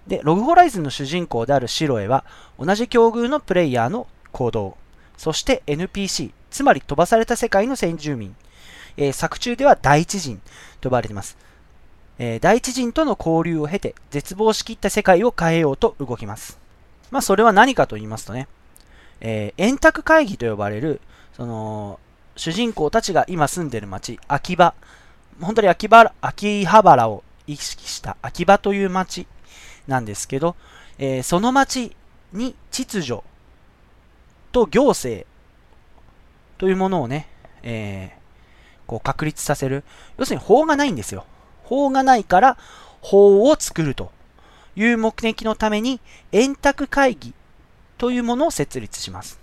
[0.08, 2.26] で、ログホライズンの主人公であるシロエは
[2.60, 4.78] 同じ境遇のプレイヤーの行動、
[5.18, 8.36] そして NPC、つまり飛ばされた世界の先住民。
[8.96, 10.40] えー、作中では第一人
[10.80, 11.36] と呼ばれています。
[12.20, 16.60] えー、第一人との交流を経て、絶望しきった世界を変えようと動きます。
[17.10, 18.48] まあ、それは何かと言いますとね、
[19.20, 21.02] えー、円卓会議と呼ばれる、
[21.36, 22.00] その、
[22.36, 24.76] 主人公たちが今住んでる町、秋葉、
[25.42, 29.26] 本当に秋葉秋葉原を意識した秋葉という町
[29.88, 30.56] なんですけど、
[31.00, 31.96] えー、その町
[32.32, 33.24] に秩序
[34.52, 35.26] と行政
[36.64, 37.28] というものをね、
[37.62, 39.84] えー、こう確立させる。
[40.18, 41.26] 要するに法がないんですよ。
[41.66, 42.58] 法がないから
[43.02, 44.14] 法を作ると
[44.78, 46.00] いう目的のために
[46.32, 47.34] 円卓会議
[47.98, 49.42] というものを設立します。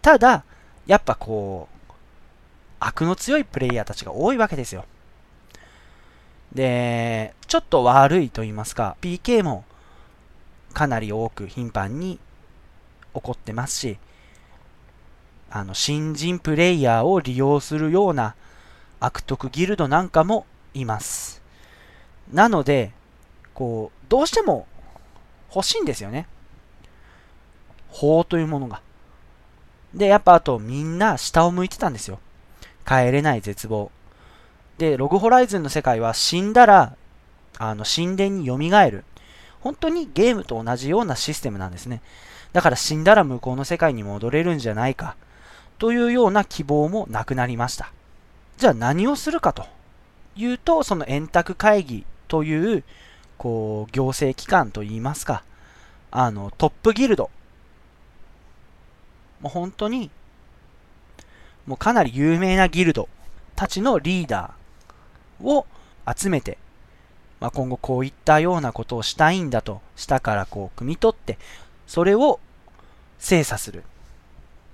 [0.00, 0.44] ただ、
[0.86, 1.92] やっぱこう、
[2.78, 4.84] 悪の強いプレイヤーたちが多いわけですよ。
[6.54, 9.64] で、ちょっと悪いと言いますか、PK も
[10.72, 12.20] かなり多く頻繁に
[13.12, 13.98] 起こってますし、
[15.50, 18.34] あの、新人プレイヤーを利用するような
[19.00, 21.42] 悪徳ギルドなんかもいます。
[22.32, 22.92] なので、
[23.54, 24.66] こう、どうしても
[25.54, 26.26] 欲しいんですよね。
[27.88, 28.82] 法というものが。
[29.94, 32.18] で、やっぱあとみんな下を向いてたんですよ。
[32.86, 33.90] 帰れない絶望。
[34.78, 36.96] で、ログホライズンの世界は死んだら、
[37.58, 38.58] あの、神殿に蘇
[38.90, 39.04] る。
[39.60, 42.02] 本当にゲームと同じようなシステムなんですね。
[42.52, 45.16] だから死んだら向こうの世界に戻れるんじゃないか。
[45.78, 47.92] というような希望もなくなりました。
[48.56, 49.66] じゃあ何をするかと
[50.36, 52.84] いうと、その円卓会議という、
[53.38, 55.42] こう、行政機関といいますか、
[56.10, 57.30] あの、トップギルド。
[59.40, 60.10] もう本当に、
[61.66, 63.08] もうかなり有名なギルド
[63.56, 65.66] たちのリーダーを
[66.16, 66.58] 集めて、
[67.40, 71.38] まあ、今後こういったようなことをしたいんだと、下からこう、汲み取って、
[71.86, 72.40] それを
[73.18, 73.84] 精査する。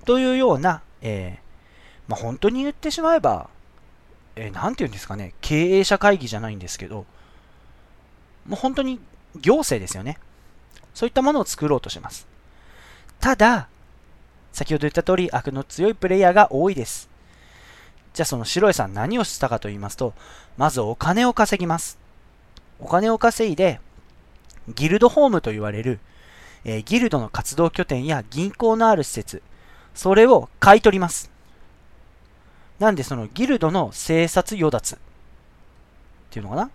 [0.04, 3.50] というような、えー、まあ、本当に言ってしまえば、
[4.36, 7.04] えー、て言うんですかね、経営者会議じゃないんですけど、
[8.46, 8.98] もう本当に
[9.40, 10.18] 行政ですよね。
[10.94, 12.26] そういったものを作ろうとします。
[13.20, 13.68] ただ、
[14.52, 17.08] 先ほど言った通り、悪の強いプレイヤーが多いです。
[18.14, 20.12] じゃあその白井さん何をしたかと言いますと、
[20.56, 21.98] まずお金を稼ぎます。
[22.78, 23.80] お金を稼いで、
[24.68, 25.98] ギルドホームと言われる、
[26.64, 29.42] えー、ギルドの活動拠点や銀行のある施設、
[29.94, 31.30] それを買い取ります。
[32.78, 34.98] なんでそのギルドの生殺与奪っ
[36.30, 36.64] ていうのかな？
[36.64, 36.68] っ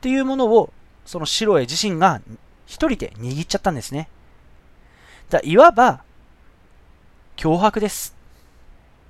[0.00, 0.72] ていうものを、
[1.04, 2.20] その白江自身が
[2.66, 4.08] 一人で握っちゃったんですね。
[5.30, 6.02] だいわば、
[7.36, 8.14] 脅迫です。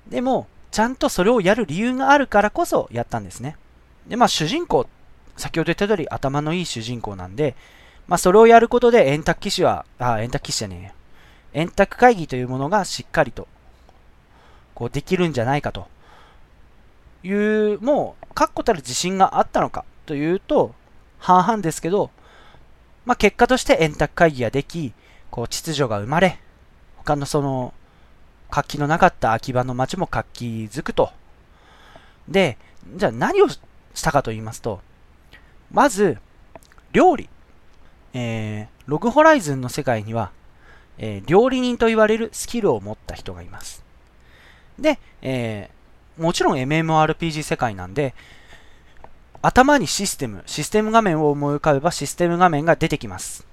[0.07, 3.57] でも、ちゃんとそれをやる理由があるからこそやったんですね。
[4.07, 4.87] で、まあ主人公、
[5.37, 7.55] 先ほど言った通り頭のいい主人公なんで、
[8.07, 11.02] まあそれをやることで円卓騎士は、あ、円卓騎士じゃねえ
[11.53, 13.47] 円卓会議というものがしっかりと、
[14.75, 15.87] こうできるんじゃないかと
[17.23, 20.73] いう、もう確固たる自信があったのかというと、
[21.19, 22.11] 半々ですけど、
[23.05, 24.93] まあ結果として円卓会議ができ、
[25.31, 26.39] こう秩序が生まれ、
[26.97, 27.73] 他のその
[28.49, 31.11] 活気のなかった秋葉の街も活気づくと。
[32.27, 32.57] で、
[32.95, 33.59] じゃあ何をし
[34.01, 34.81] たかと言いますと、
[35.71, 36.17] まず、
[36.91, 37.29] 料理。
[38.13, 40.31] えー、ログホライズンの世界には、
[40.97, 43.83] えー、料理人と言われるスキルを持った人がいます。
[44.79, 48.13] で、えー、もちろん MMORPG 世界なんで、
[49.41, 53.45] 頭にシステム、システム画面を思い浮かべばシステム画面が出てきます。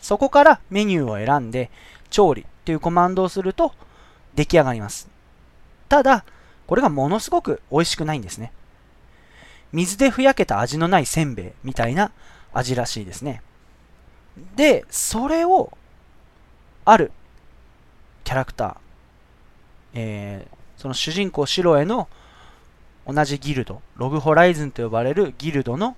[0.00, 1.70] そこからメニューを選んで、
[2.10, 3.72] 調理っていうコマンドをすると、
[4.34, 5.08] 出来上がります。
[5.88, 6.24] ただ、
[6.66, 8.52] これがものすごく美味しくないんですね。
[9.72, 12.12] 水でふやけた味のないせんべいみたいな
[12.52, 13.42] 味らしいですね。
[14.56, 15.76] で、それを、
[16.86, 17.12] ある
[18.24, 18.76] キャラクター、
[19.94, 22.08] えー、その主人公シロエの
[23.06, 25.96] 同じギルド、ログホライズンと呼ばれるギルドの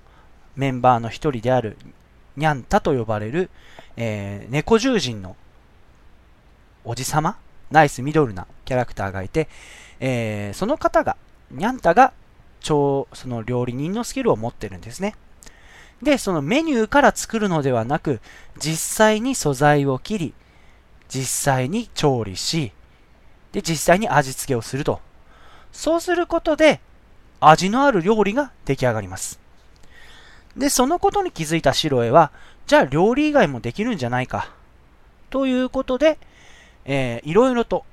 [0.57, 1.77] メンバーの一人である
[2.35, 3.49] ニャンタと呼ばれる、
[3.95, 5.37] えー、猫獣人の
[6.83, 7.37] おじさま
[7.71, 9.47] ナイスミドルなキャラクターがいて、
[9.99, 11.17] えー、その方が、
[11.51, 12.13] ニャンタが
[12.61, 15.15] 超、その料理人のスキルを持ってるんですね。
[16.01, 18.21] で、そのメニューから作るのではなく、
[18.57, 20.33] 実際に素材を切り、
[21.09, 22.71] 実際に調理し、
[23.51, 25.01] で、実際に味付けをすると。
[25.71, 26.79] そうすることで、
[27.41, 29.39] 味のある料理が出来上がります。
[30.55, 32.31] で、そのことに気づいたシロエは、
[32.67, 34.51] じゃあ料理以外もできるんじゃないか。
[35.29, 36.17] ということで、
[36.85, 37.85] えー、いろいろと、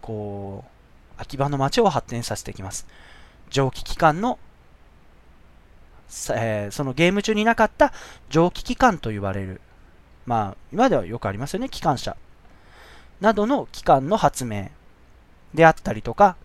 [0.00, 2.86] こう、秋葉の街を発展させていきます。
[3.50, 4.38] 蒸気機関の、
[6.32, 7.92] えー、そのゲーム中になかった
[8.30, 9.60] 蒸気機関と言われる、
[10.26, 12.16] まあ、今ではよくありますよね、機関車。
[13.20, 14.70] などの機関の発明
[15.54, 16.36] であったりとか、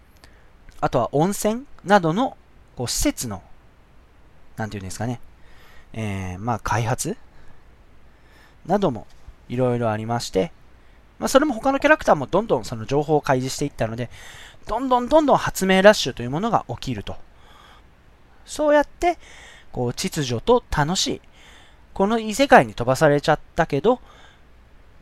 [0.82, 2.38] あとは温泉などの
[2.76, 3.42] こう施設の、
[4.56, 5.20] なんていうんですかね、
[5.94, 7.18] えー、まあ開発
[8.66, 9.08] なども
[9.50, 10.52] いろいろありまして、
[11.18, 14.10] まあ、それも他のキャラクターもどんどんその情報を開示していったので、
[14.68, 17.18] どんどんどんどん発明ラッシュというものが起きると。
[18.46, 19.18] そうやって、
[19.72, 21.22] こう、秩序と楽しい。
[22.00, 24.00] この異世界に飛ばされちゃったけど、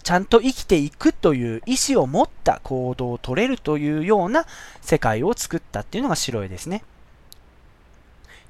[0.01, 4.47] ちゃんと生きていくという意志を持った行動を取れるというような
[4.81, 6.83] 世界を作ったっていうのが白絵ですね。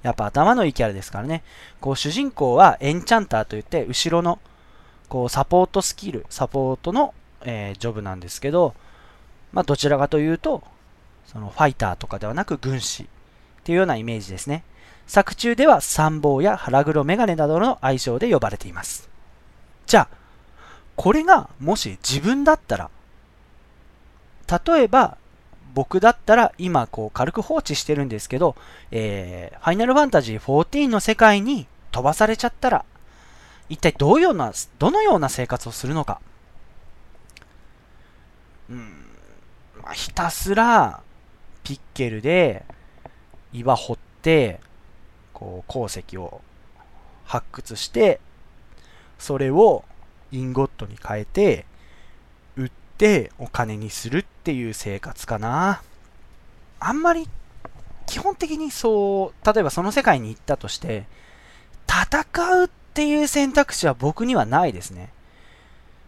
[0.01, 1.43] やっぱ頭のいいキャラですからね。
[1.81, 4.39] こう主人公はエンチャンターといって後ろの
[5.09, 8.73] こうサポートスキル、サポートのえー、ジョブなんですけど、
[9.51, 10.63] まあ、どちらかというと、
[11.25, 13.07] そのファイターとかではなく軍師っ
[13.63, 14.63] ていうようなイメージですね。
[15.07, 19.09] 作中では参謀や腹黒メガネなどの愛称で呼ばれています。
[19.85, 20.17] じゃあ、
[20.95, 22.89] これがもし自分だったら、
[24.65, 25.17] 例えば
[25.73, 28.55] 僕だったら今こう軽く放置してるんですけど、
[28.91, 32.85] えー、ファイナルファンタジー14の世界に飛ばされちゃったら、
[33.69, 36.21] 一体どういうような、どのような生活をするのか。
[38.69, 39.05] うん、
[39.81, 41.01] まあ、ひたすら、
[41.63, 42.65] ピッケルで、
[43.53, 44.59] 岩掘って、
[45.37, 46.41] こう、鉱石を
[47.25, 48.19] 発掘して、
[49.19, 49.85] それを
[50.31, 51.65] インゴットに変えて、
[52.55, 55.83] 売ってお金にするっていう生活かな。
[56.79, 57.29] あんまり、
[58.07, 61.05] 基本的にそう、例えばその世界に行ったとして、
[61.87, 65.13] 戦うっていう選択肢は僕にはないですね。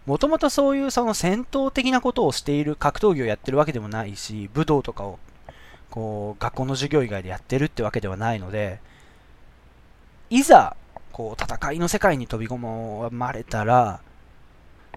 [0.07, 5.19] もともとそういうその戦闘的なことをしている格闘技をやってるわけでもないし、武道とかを
[5.91, 8.79] こう学校の授業以外でやってるってわけではないので、
[10.29, 10.75] いざ
[11.11, 14.01] こう戦いの世界に飛び込まれたら、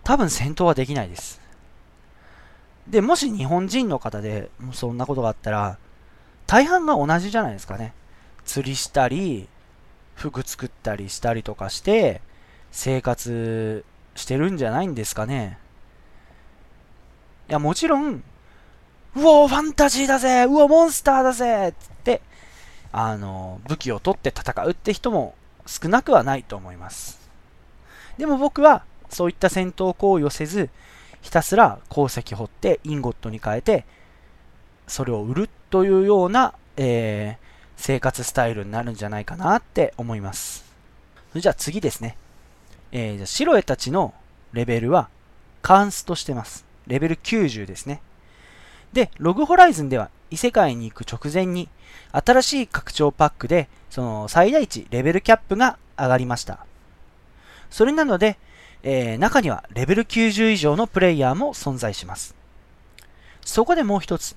[0.04, 1.40] 多分戦闘はできないです。
[2.88, 5.78] で、もし日本人の方でそんなことがあったら、
[6.46, 7.94] 大半が同じじゃないですかね。
[8.44, 9.48] 釣りしたり、
[10.14, 12.20] 服作ったりしたりとかして、
[12.70, 15.58] 生活してるんじゃないんですかね。
[17.48, 18.22] いや、もちろん、
[19.14, 21.74] うおファンタジーだぜうおモンスターだぜっ、
[22.92, 25.34] あの、武器を取って戦うって人も
[25.66, 27.18] 少なくはないと思います。
[28.18, 30.70] でも僕は、そういった戦闘行為をせず、
[31.22, 33.84] ひたすら鉱石掘ってインゴットに変えて、
[34.86, 40.64] それを売るというような、えー、生活スタイルになるんじゃないかなって思います。
[41.30, 42.16] それじゃあ次ですね。
[42.90, 44.12] えー、シロエたちの
[44.52, 45.08] レベルは
[45.62, 46.66] カンストしてます。
[46.86, 48.02] レベル90ですね。
[48.92, 51.68] で、ログホライズンでは異世界に行く直前に
[52.12, 56.66] 新しい拡張パックでその最大値レベルキャップが上がりました。
[57.70, 58.38] それなので、
[58.82, 62.34] えー、中にはレベル90以上のプレイヤーも存在します。
[63.44, 64.34] そこでもう一つ、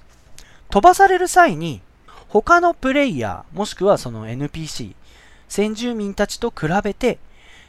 [0.70, 1.82] 飛ばされる際に
[2.28, 4.96] 他のプレイヤーもしくはその NPC、
[5.48, 7.20] 先住民たちと比べて、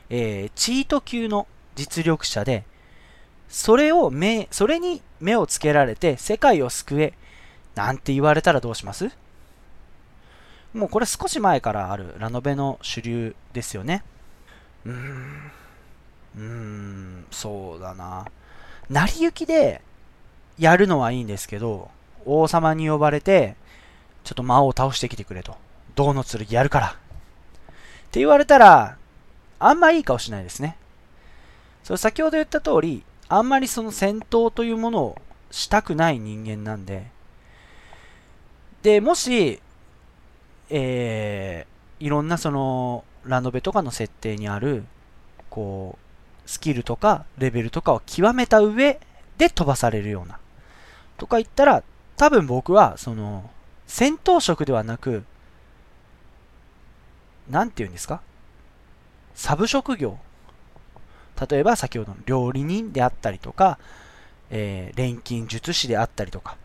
[0.08, 2.64] えー、チート級の実力者で、
[3.48, 7.14] それを目、それに目をつけられて世界を救え、
[7.74, 9.10] なんて言われたらどうします？
[10.74, 14.02] もうこれ少し前からあるラノベの主流ですよね。
[14.84, 15.52] うーん。
[16.36, 18.26] うーん、そうだな。
[18.90, 19.80] 成り行きで
[20.58, 21.90] やるのはいいんですけど、
[22.26, 23.56] 王様に呼ばれて、
[24.22, 25.56] ちょっと魔王を倒してきてくれと。
[25.94, 26.86] 銅の剣やるから。
[26.88, 26.90] っ
[28.10, 28.98] て言われたら、
[29.58, 30.76] あんまいい顔しないですね。
[31.84, 37.06] それ先ほど言った通り、あんまりその戦闘というものをしたくない人間なんで、
[38.82, 39.60] で、もし、
[40.70, 44.84] えー、いろんなその、ラノベとかの設定にある、
[45.50, 45.98] こ
[46.46, 49.00] う、スキルとかレベルとかを極めた上
[49.38, 50.38] で飛ばされるような、
[51.16, 51.82] とか言ったら、
[52.16, 53.50] 多分僕は、その、
[53.86, 55.24] 戦闘職ではなく、
[57.50, 58.20] なんて言うんですか？
[59.34, 60.18] サブ職業。
[61.38, 63.78] 例えば先ほどの料理人であったりとか、
[64.50, 66.56] えー、錬金術師であったりとか、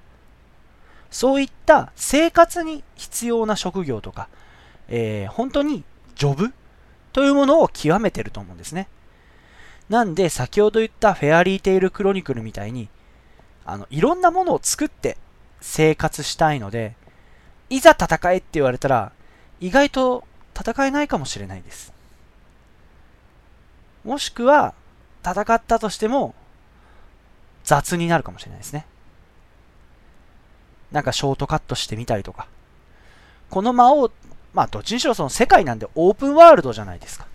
[1.10, 4.30] そういった生活に必要な職業とか、
[4.88, 5.84] えー、本当に
[6.16, 6.54] ジョブ
[7.12, 8.88] というものを極めてると思うんですね。
[9.90, 12.88] なんで、先ほど言ったフェアリーテイルクロニクルみたいに、
[13.66, 15.18] あの、いろんなものを作って
[15.60, 16.96] 生活したいので、
[17.70, 19.12] いざ戦えって言われたら、
[19.60, 20.24] 意外と
[20.58, 21.94] 戦えないかもしれないです。
[24.04, 24.74] もしくは、
[25.24, 26.34] 戦ったとしても、
[27.64, 28.86] 雑になるかもしれないですね。
[30.92, 32.48] なんかショートカットしてみたりとか。
[33.50, 34.12] この魔王、
[34.54, 37.28] まあどっちにしろその世界なんでオープンワールドじゃないですか。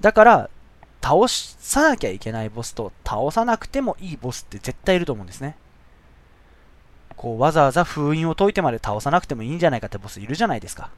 [0.00, 0.50] だから、
[1.02, 5.56] 倒さなきゃいけないボスと倒さなくてもいいボスって絶対いると思うんですね。
[7.16, 10.90] こうわざわざ封印を解いてまで倒さなくてもいいんじゃないかってボスいるじゃないですか。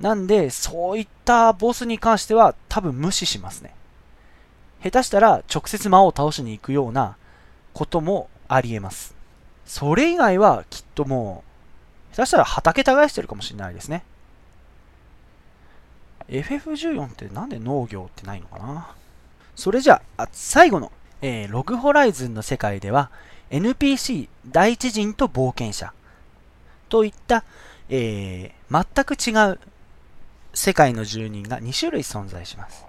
[0.00, 3.74] なんで、そういったボスに関しては多分無視しますね。
[4.82, 7.16] 下手したら直接魔王を倒しに行くような
[7.74, 9.14] こともありえます。
[9.66, 11.44] それ以外はきっとも
[12.12, 14.04] う、下手したら畑耕してるかもしれないですね。
[16.28, 18.94] FF14 ってなんで農業ってないのかな？
[19.56, 23.10] それじゃあ、最後の、えー、ログホライズンの世界では、
[23.50, 25.92] NPC 第一人と冒険者
[26.88, 27.44] といった、
[27.88, 29.58] えー、全く違う
[30.54, 32.87] 世界の住人が2種類存在します。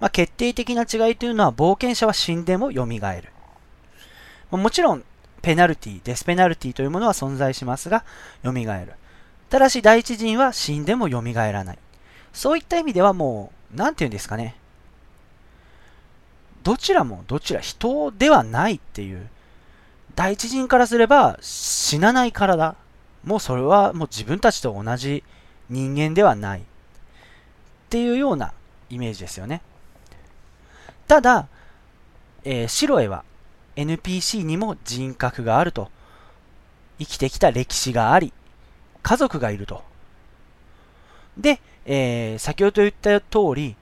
[0.00, 3.00] まあ、決定的な違いというのは冒険者は死んでも蘇る。
[4.50, 5.04] もちろん、
[5.42, 8.04] ペナルティ、デスペナルティというものは存在しますが、
[8.44, 8.66] 蘇る。
[9.48, 11.78] ただし、第一陣は死んでも蘇らない。
[12.32, 14.56] そういった意味ではもう、なんて言うんですかね。
[16.62, 19.28] どちらもどちら人ではないっていう。
[20.16, 22.74] 第一陣からすれば死なない体。
[23.24, 25.22] もうそれはもう自分たちと同じ
[25.70, 26.60] 人間ではない。
[26.60, 26.62] っ
[27.88, 28.52] ていうような
[28.90, 29.62] イメージですよね。
[31.08, 31.48] ただ、
[32.44, 33.24] えー、シロエは
[33.76, 35.90] NPC にも人格があると。
[36.98, 38.32] 生きてきた歴史があり、
[39.02, 39.82] 家族がいると。
[41.36, 43.76] で、えー、先ほど言った通り、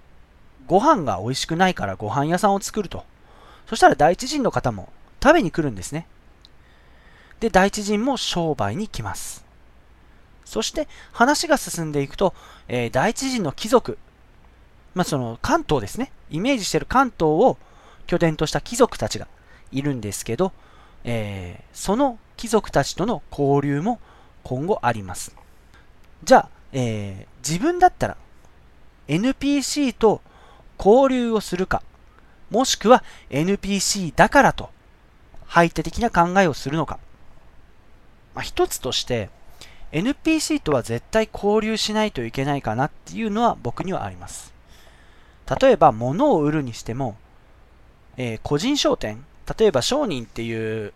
[0.67, 3.05] ご飯が美味しくないからご飯屋さんを作ると。
[3.69, 4.89] そしたら第一人の方も
[5.23, 6.07] 食べに来るんですね。
[7.41, 9.45] で、第一人も商売に来ます。
[10.45, 12.35] そして話が進んでいくと、
[12.69, 13.97] えー、第一人の貴族、
[14.95, 16.13] まあ、その関東ですね。
[16.31, 17.59] イメージしてる関東を
[18.07, 19.27] 拠点とした貴族たちが
[19.73, 20.53] いるんですけど、
[21.05, 24.01] えー、その貴族たちとの交流も
[24.43, 25.35] 今後あります。
[26.23, 28.17] じゃあ、えー、自分だったら
[29.09, 30.23] NPC と
[30.79, 31.83] 交流をするか、
[32.51, 34.71] もしくは NPC だからと
[35.47, 36.99] 排他的な考えをするのか。
[38.35, 39.31] まあ、一つとして、
[39.93, 44.54] NPC とは絶対交流しないといけないかなっていうのは僕にはあります。
[45.61, 47.17] 例えば物を売るにしても、
[48.17, 49.25] えー、個人商店、
[49.59, 50.93] 例えば商人っていう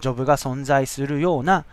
[0.00, 1.64] ジョブが存在するような、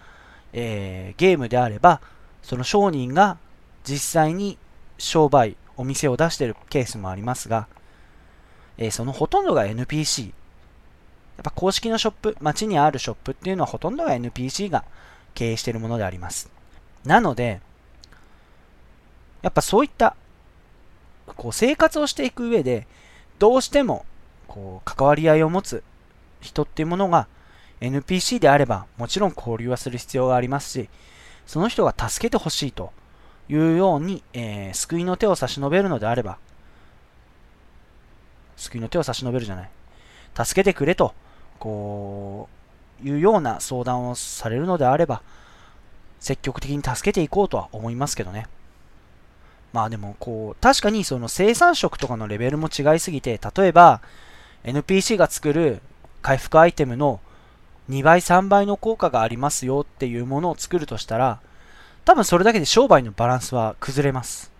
[0.53, 2.01] えー、ゲームであれば、
[2.43, 3.37] その商人が
[3.83, 4.57] 実際に
[4.97, 7.67] 商売、お店を出してるケースもありますが、
[8.77, 10.25] えー、そのほとんどが NPC。
[10.27, 10.31] や
[11.41, 14.83] っぱ公式のショップ、街にあるショップっていうのはほとんどが NPC が
[15.33, 16.51] 経営しているものであります。
[17.05, 17.61] なので、
[19.41, 20.15] やっぱそういった
[21.35, 22.87] こう生活をしていく上で、
[23.37, 24.05] どうしても
[24.47, 25.83] こう関わり合いを持つ
[26.41, 27.27] 人っていうものが
[27.81, 30.89] NPC であればもちろん交流はする必要がありますし、
[31.45, 32.91] その人が助けてほしいと
[33.49, 36.37] いうように、えー、救いの手を差し伸べるのであれば、
[38.55, 39.69] 救いの手を差し伸べるじゃない。
[40.35, 41.15] 助けてくれと、
[41.57, 42.47] こ
[43.03, 45.23] う、いうような相談をされるのであれば、
[46.19, 48.47] 積極的に助けていこうとは思いますけどね。
[49.73, 54.01] まあでも、こう、確かにその生産食とかのレベルも違いすぎて、例えば、
[54.63, 55.81] NPC が作る
[56.21, 57.19] 回復アイテムの
[57.89, 61.39] 2倍3倍の効果がありますよっていうものを作るとしたら、
[62.05, 64.51] 多分それだけで商売のバランスは崩れます。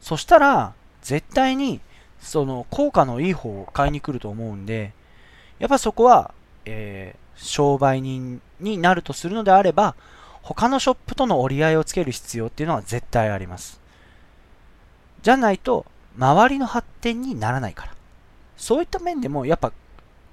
[0.00, 1.80] そしたら、絶対に、
[2.20, 4.92] その効果のいい方を買いに来ると思うんで、
[5.58, 6.32] やっぱそこは、
[6.64, 9.94] えー、商売人になるとするのであれば、
[10.42, 13.80] 他のショップとの折り合いをつける必要っていうのは絶対あります。
[15.22, 17.92] じゃないと、周りの発展にならないから。
[18.56, 19.72] そういった面でも、やっぱ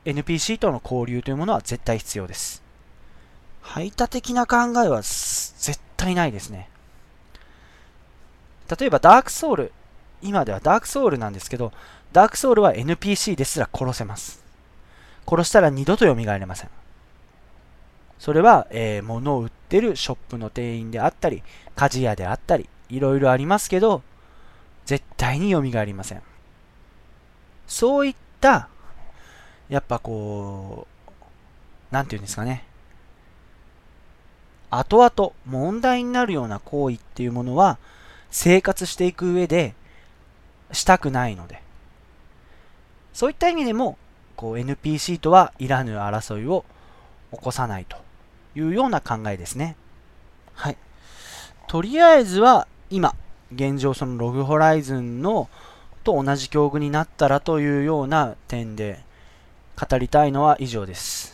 [0.06, 2.64] NPC との交流というものは絶対必要です。
[3.62, 6.70] 排他的な考えは絶対ないですね。
[8.80, 9.72] 例えばダークソウル、
[10.22, 11.72] 今ではダークソウルなんですけど、
[12.14, 14.44] ダークソウルは NPC ですら殺せます。
[15.28, 16.70] 殺したら二度と蘇れません。
[18.20, 21.44] それは、えー、物を売ってるショップの店員であったり、
[21.76, 24.04] 鍛冶屋であったり、いろいろありますけど、
[24.86, 26.22] 絶対に蘇りません。
[27.68, 28.70] そういった
[29.70, 30.88] やっぱこ
[31.92, 32.64] う、なんていうんですかね。
[34.70, 37.78] 後々問題になるような行為っていうものは
[38.30, 39.74] 生活していく上で
[40.72, 41.62] したくないので。
[43.14, 43.98] そういった意味でも、
[44.36, 46.66] こう NPC とはいらぬ争いを
[47.32, 47.98] 起こさないと
[48.56, 49.78] いうような考えですね。
[50.54, 50.78] はい。
[51.68, 53.16] とりあえずは今、
[53.54, 55.50] 現状そのログホライズンの
[56.04, 59.00] と同じ境遇になったらというような点で
[59.76, 61.34] 語りたいのは以上です。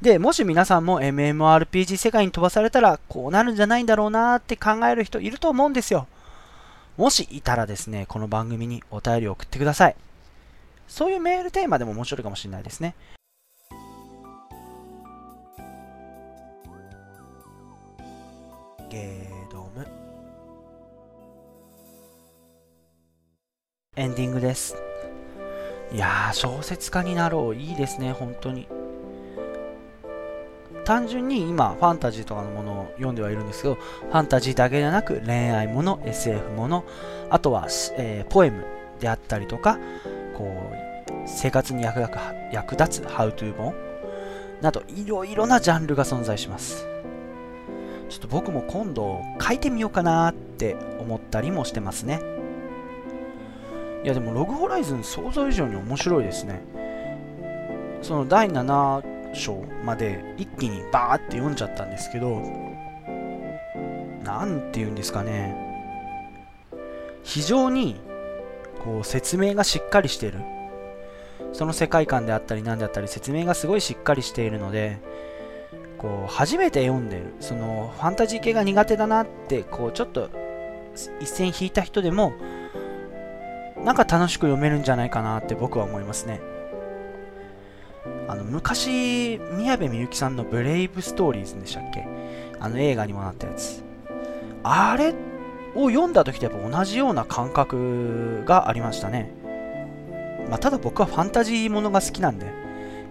[0.00, 6.06] で、もし皆さんも MMORPG 世界に飛ばされたらこうなるんじゃないんだろうなって考える人いると思うんですよ。
[6.96, 9.96] もしいたらですね、この番組にお便りを送ってください。
[10.86, 12.94] そういうメールテーマでも面白いかもしれないですね。
[18.90, 19.25] ゲー
[23.98, 24.76] エンディングです。
[25.90, 27.54] いやー、小説家になろう。
[27.54, 28.68] いいですね、本当に。
[30.84, 36.84] 単純に今、ファンタジーとかのものを読んではいるんですけど、ファンタジーだけでなく、恋愛もの、SF もの、
[37.30, 38.66] あとは、えー、ポエム
[39.00, 39.78] であったりとか、
[40.36, 42.18] こう、生活に役立つ、
[42.52, 43.74] 役立つ、ハウトゥー本
[44.60, 46.86] など、いろいろなジャンルが存在します。
[48.10, 52.35] ちょっと僕も今度書いてみようかなって思ったりもしてますね。
[54.04, 56.62] いやでもログホライズン想像以上に面白いですね。
[58.02, 62.40] その第7章まで一気にバーって読んじゃったんですけど、
[64.22, 65.56] なんて言うんですかね。
[67.22, 67.96] 非常に
[68.84, 70.38] こう説明がしっかりしてる。
[71.52, 74.98] その世界観であったり何であったり説明がすごいしっかりしているので、
[75.98, 80.28] こう初めて読んでる、そのファンタジー系が苦手だなって、こうちょっと
[81.20, 82.32] 一線引いた人でも
[83.86, 86.40] なんか楽しく読めるんじゃないかなって僕は思いますね。
[88.26, 92.04] あの昔、宮部みゆきさんのブレイブストーリーズでしたっけ？
[92.58, 93.84] あの映画にもなったやつ。
[94.64, 95.14] あれ
[95.76, 99.32] を読んだ時とやっぱ同じような感覚がありましたね。
[100.50, 102.46] まあ、ただ僕はファンタジーものが好きなんで、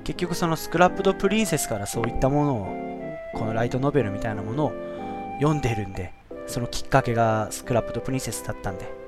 [0.04, 2.68] 結局そのスクラップドプリンセスからそういったものを、
[3.34, 4.74] このライトノベルみたいなものを
[5.40, 6.12] 読んでるんで、
[6.48, 9.05] そのきっかけがスクラップドプリンセスだったんで。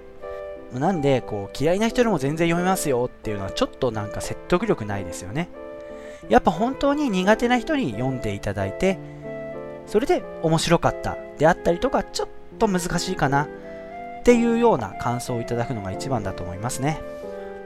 [0.80, 5.50] なんで、こう、嫌いな人でも全然読めますよっていうのはちょっとなんか説得力ないですよね。
[6.30, 8.98] やっぱ本当に苦手な人に読んでいただいて、
[9.86, 13.48] それで面白かったであったりとか、ちょっと難しいかなっ
[14.24, 17.00] ていうような感想をいただくのが一番だと思いますね。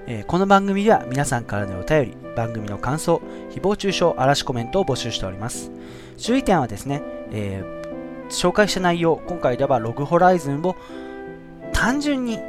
[0.08, 5.72] えー、この番組では皆さんからのお便り、番組の感想、誹謗中傷、嵐コメントを募集しております。
[6.18, 7.02] 注意点はですね、
[7.32, 10.76] えー、紹介した内容、今回ではログホライズンを
[11.74, 12.40] 単純に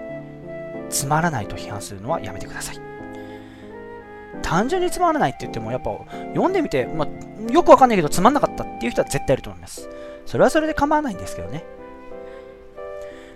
[0.93, 2.77] つまらないと批判するのはやめてください。
[4.43, 5.91] 単純につまらないって言っても、やっぱ
[6.35, 7.09] 読んでみて、まあ、
[7.53, 9.89] よくわかんないけどつまんなかったっていう人は絶対いると思います。
[10.27, 11.65] それはそれで構わないんですけどね。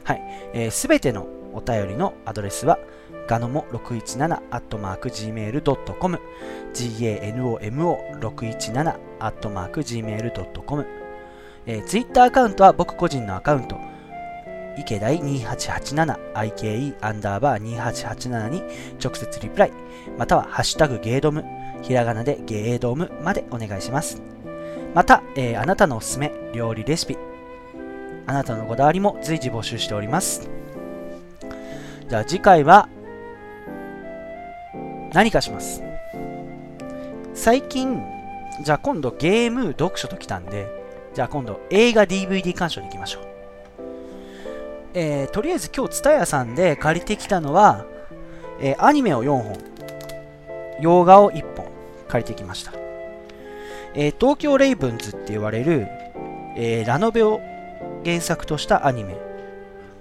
[0.04, 0.22] はい。
[0.70, 2.78] す、えー、べ、てのお便りのアドレスは、
[3.26, 6.20] ガノモ617 gmail.com
[6.72, 10.86] ganomo617 gmail.com
[11.68, 13.76] えー、ツイッターアカウントは僕個人のアカウント
[14.76, 18.62] 池大2887 IKE アンダーバー2887に
[19.02, 19.72] 直接リプライ
[20.18, 21.44] またはハッシュタグゲードム
[21.82, 24.22] ひらがなでゲードムまでお願いします
[24.94, 27.16] また、えー、あなたのおすすめ料理レシピ
[28.26, 30.48] あなたのこだわりも随時募集しております
[32.08, 32.88] じゃあ次回は
[35.16, 35.82] 何かします。
[37.32, 38.02] 最近、
[38.62, 40.68] じゃあ今度ゲーム、読書ときたんで、
[41.14, 43.35] じゃあ今度映画 DVD 鑑賞に行きましょう。
[44.98, 47.84] えー、とりあえず今日 TSUTAYA さんで借りてきたのは、
[48.62, 49.58] えー、アニメを4本、
[50.80, 51.66] 洋画を1本
[52.08, 52.72] 借りてきました。
[53.94, 55.86] えー、東京レイブンズって言われる、
[56.56, 57.42] え、ラノベを
[58.06, 59.16] 原作としたアニメ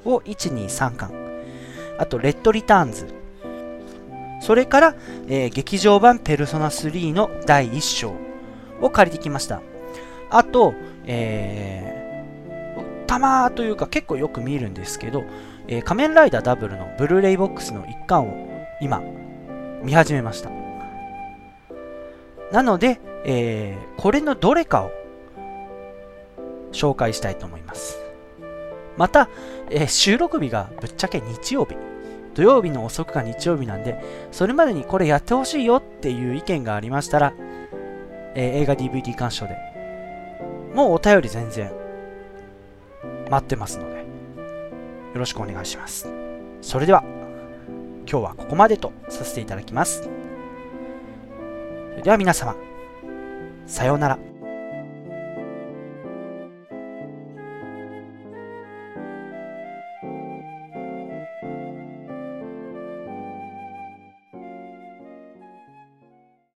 [0.05, 1.11] を1、2、3巻。
[1.97, 3.13] あと、レッドリターンズ
[4.39, 4.95] それから、
[5.27, 8.13] え、劇場版ペルソナ3の第1章
[8.79, 9.61] を借りてきました。
[10.29, 10.73] あと、
[11.05, 12.05] えー、
[13.06, 15.24] たまというか結構よく見るんですけど、
[15.68, 19.01] えー、仮面ライダーダブルのブルーレイボックスの1巻を今
[19.84, 20.49] 見始めました。
[22.51, 24.91] なので、えー、これのどれかを
[26.72, 27.97] 紹介したいと思います。
[28.97, 29.30] また、
[29.70, 31.76] えー、収録日がぶっちゃけ日曜日。
[32.34, 37.34] 土曜日の遅くか日曜日なんで、それまでにこれやってほしいよっていう意見がありましたら、
[38.36, 39.56] えー、映画 DVD 鑑賞で、
[40.74, 41.72] もうお便り全然
[43.30, 44.05] 待ってますので、よ
[45.15, 46.09] ろしくお願いします。
[46.61, 47.03] それでは、
[48.09, 50.03] 今日はここまでとさせていただきます。
[50.03, 50.09] そ
[51.97, 52.55] れでは皆様、
[53.65, 54.34] さようなら。